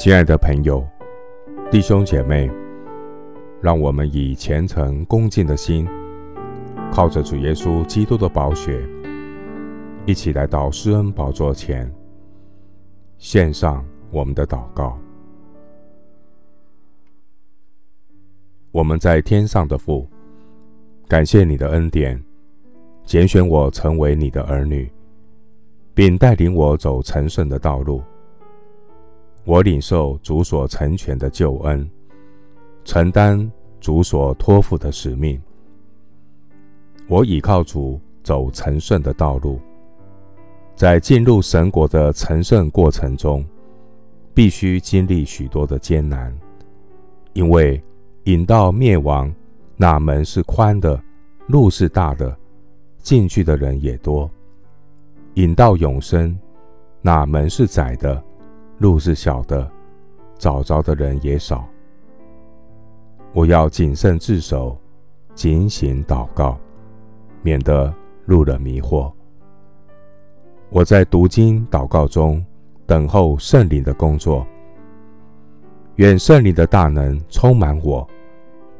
[0.00, 0.82] 亲爱的朋友、
[1.70, 2.50] 弟兄姐妹，
[3.60, 5.86] 让我们以虔诚恭敬的心，
[6.90, 8.82] 靠着主耶稣基督的宝血，
[10.06, 11.92] 一起来到施恩宝座前，
[13.18, 14.98] 献上我们的祷告。
[18.72, 20.08] 我们在天上的父，
[21.08, 22.18] 感谢你的恩典，
[23.04, 24.90] 拣选我成为你的儿女，
[25.92, 28.02] 并带领我走成圣的道路。
[29.44, 31.88] 我领受主所成全的救恩，
[32.84, 35.40] 承担主所托付的使命。
[37.08, 39.58] 我倚靠主走成圣的道路，
[40.76, 43.44] 在进入神国的成圣过程中，
[44.32, 46.32] 必须经历许多的艰难，
[47.32, 47.82] 因为
[48.24, 49.34] 引到灭亡
[49.76, 51.02] 那门是宽的，
[51.48, 52.36] 路是大的，
[52.98, 54.30] 进去的人也多；
[55.34, 56.38] 引到永生
[57.00, 58.22] 那门是窄的。
[58.80, 59.70] 路是小的，
[60.38, 61.68] 找着的人也少。
[63.34, 64.74] 我要谨慎自守，
[65.34, 66.58] 警醒祷告，
[67.42, 67.92] 免得
[68.24, 69.12] 入了迷惑。
[70.70, 72.42] 我在读经祷告中
[72.86, 74.46] 等候圣灵的工作，
[75.96, 78.08] 愿圣灵的大能充满我，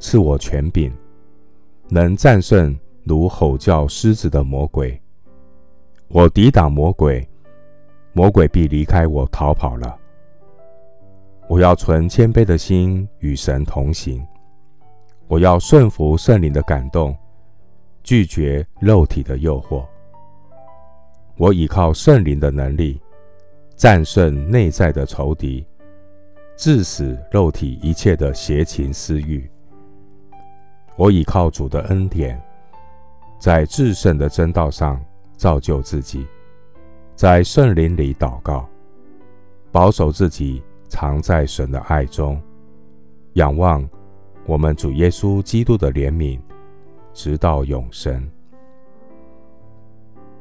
[0.00, 0.92] 赐我权柄，
[1.88, 5.00] 能战胜如吼叫狮子的魔鬼。
[6.08, 7.24] 我抵挡魔鬼。
[8.14, 9.98] 魔鬼必离开我逃跑了。
[11.48, 14.24] 我要存谦卑的心与神同行。
[15.26, 17.16] 我要顺服圣灵的感动，
[18.04, 19.84] 拒绝肉体的诱惑。
[21.36, 23.00] 我倚靠圣灵的能力，
[23.74, 25.66] 战胜内在的仇敌，
[26.56, 29.50] 致死肉体一切的邪情私欲。
[30.94, 32.40] 我倚靠主的恩典，
[33.40, 35.02] 在至圣的真道上
[35.36, 36.24] 造就自己。
[37.14, 38.68] 在圣灵里祷告，
[39.70, 42.42] 保守自己藏在神的爱中，
[43.34, 43.88] 仰望
[44.46, 46.40] 我们主耶稣基督的怜悯，
[47.12, 48.28] 直到永生。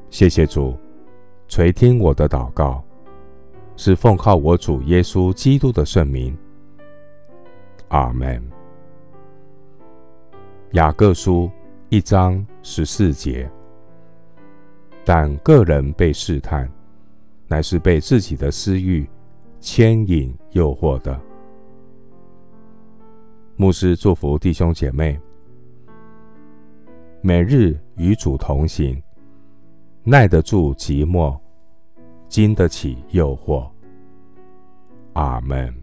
[0.09, 0.75] 谢谢主
[1.47, 2.83] 垂听我的祷告，
[3.75, 6.35] 是奉靠我主耶稣基督的圣名。
[7.89, 8.43] 阿门。
[10.71, 11.51] 雅各书
[11.89, 13.47] 一章十四节。
[15.05, 16.69] 但个人被试探，
[17.47, 19.07] 乃是被自己的私欲
[19.59, 21.19] 牵引诱惑的。
[23.55, 25.19] 牧师祝福弟兄姐妹，
[27.21, 29.01] 每日与主同行，
[30.03, 31.37] 耐得住寂寞，
[32.29, 33.69] 经得起诱惑。
[35.13, 35.82] 阿门。